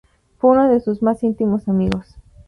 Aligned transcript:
Fue 0.39 0.49
uno 0.49 0.67
de 0.67 0.79
sus 0.79 1.03
más 1.03 1.21
íntimos 1.21 1.69
amigos. 1.69 2.15